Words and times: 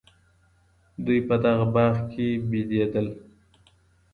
دوی 1.05 1.19
په 1.27 1.35
دغه 1.43 1.65
باغ 1.73 1.95
کي 2.11 2.27
بېدېدل. 2.49 3.07